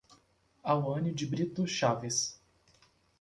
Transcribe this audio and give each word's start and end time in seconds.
Auane 0.63 1.13
de 1.13 1.27
Brito 1.27 1.67
Chaves 1.67 2.41